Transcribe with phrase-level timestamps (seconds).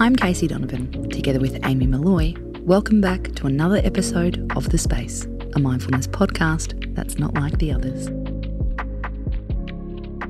[0.00, 2.32] I'm Casey Donovan, together with Amy Molloy.
[2.60, 5.26] Welcome back to another episode of The Space,
[5.56, 8.06] a mindfulness podcast that's not like the others.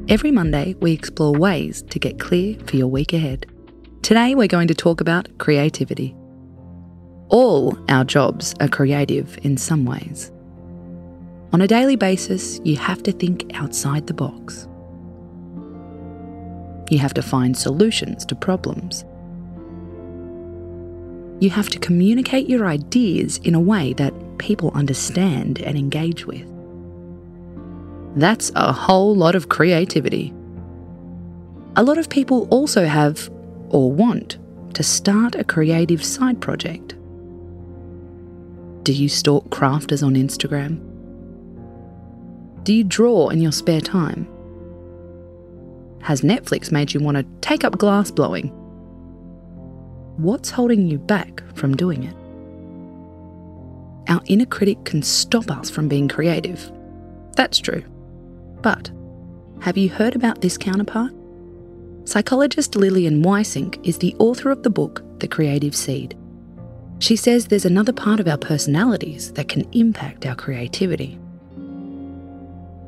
[0.09, 3.45] Every Monday, we explore ways to get clear for your week ahead.
[4.01, 6.17] Today, we're going to talk about creativity.
[7.29, 10.33] All our jobs are creative in some ways.
[11.53, 14.67] On a daily basis, you have to think outside the box.
[16.91, 19.05] You have to find solutions to problems.
[21.41, 26.47] You have to communicate your ideas in a way that people understand and engage with.
[28.17, 30.35] That's a whole lot of creativity.
[31.77, 33.31] A lot of people also have,
[33.69, 34.39] or want,
[34.75, 36.97] to start a creative side project.
[38.83, 40.81] Do you stalk crafters on Instagram?
[42.65, 44.27] Do you draw in your spare time?
[46.01, 48.53] Has Netflix made you want to take up glass blowing?
[50.19, 52.15] What's holding you back from doing it?
[54.11, 56.73] Our inner critic can stop us from being creative.
[57.37, 57.85] That's true.
[58.61, 58.91] But
[59.61, 61.13] have you heard about this counterpart?
[62.05, 66.19] Psychologist Lilian Wissink is the author of the book The Creative Seed.
[66.99, 71.17] She says there's another part of our personalities that can impact our creativity.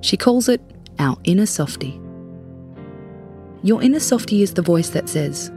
[0.00, 0.60] She calls it
[0.98, 2.00] our inner softie.
[3.62, 5.52] Your inner softie is the voice that says,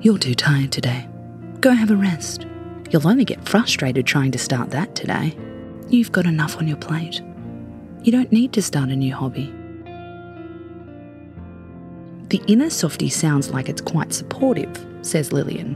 [0.00, 1.08] You're too tired today.
[1.60, 2.46] Go have a rest.
[2.90, 5.36] You'll only get frustrated trying to start that today.
[5.88, 7.20] You've got enough on your plate.
[8.04, 9.52] You don't need to start a new hobby.
[12.28, 15.74] The inner softie sounds like it's quite supportive, says Lilian.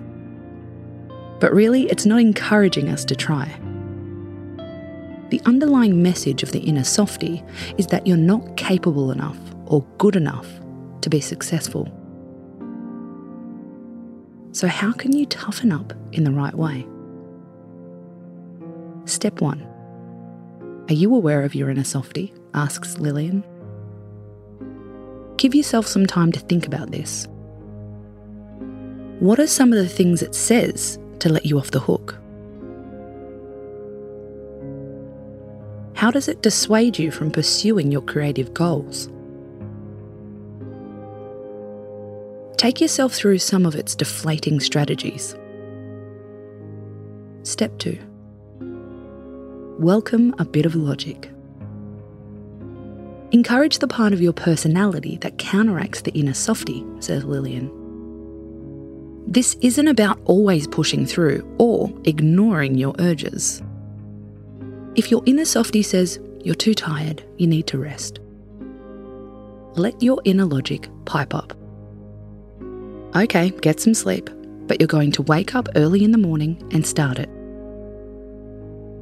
[1.41, 3.53] But really, it's not encouraging us to try.
[5.31, 7.43] The underlying message of the inner softie
[7.77, 10.47] is that you're not capable enough or good enough
[11.01, 11.89] to be successful.
[14.53, 16.87] So, how can you toughen up in the right way?
[19.07, 22.35] Step 1 Are you aware of your inner softie?
[22.55, 23.43] asks Lilian.
[25.39, 27.27] Give yourself some time to think about this.
[29.21, 32.19] What are some of the things it says to let you off the hook?
[35.95, 39.09] How does it dissuade you from pursuing your creative goals?
[42.63, 45.35] Take yourself through some of its deflating strategies.
[47.43, 47.99] Step 2
[49.81, 51.29] Welcome a bit of logic.
[53.33, 57.69] Encourage the part of your personality that counteracts the inner softie, says Lilian.
[59.27, 63.61] This isn't about always pushing through or ignoring your urges.
[64.95, 68.21] If your inner softie says you're too tired, you need to rest,
[69.75, 71.55] let your inner logic pipe up.
[73.15, 74.31] Okay, get some sleep,
[74.67, 77.29] but you're going to wake up early in the morning and start it.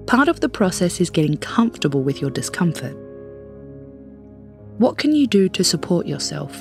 [0.08, 2.96] Part of the process is getting comfortable with your discomfort.
[4.78, 6.52] What can you do to support yourself?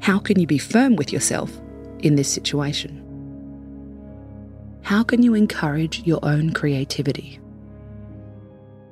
[0.00, 1.52] How can you be firm with yourself
[1.98, 2.96] in this situation?
[4.80, 7.38] How can you encourage your own creativity?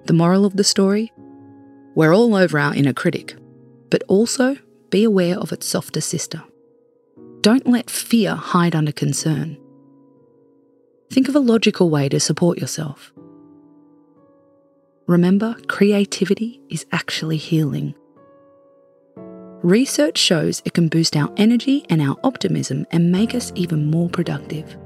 [0.04, 1.10] The moral of the story?
[1.94, 3.36] We're all over our inner critic,
[3.88, 4.58] but also
[4.90, 6.42] be aware of its softer sister.
[7.48, 9.56] Don't let fear hide under concern.
[11.10, 13.10] Think of a logical way to support yourself.
[15.06, 17.94] Remember, creativity is actually healing.
[19.62, 24.10] Research shows it can boost our energy and our optimism and make us even more
[24.10, 24.76] productive.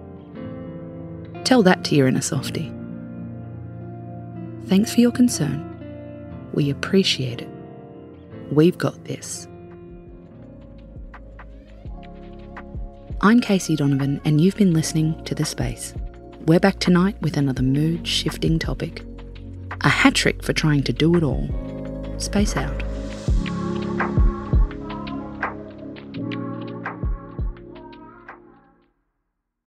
[1.43, 2.73] Tell that to your inner softie.
[4.67, 5.69] Thanks for your concern.
[6.53, 7.49] We appreciate it.
[8.53, 9.49] We've got this.
[13.25, 15.95] I'm Casey Donovan, and you've been listening to The Space.
[16.47, 19.05] We're back tonight with another mood shifting topic.
[19.83, 21.49] A hat trick for trying to do it all.
[22.19, 22.83] Space out.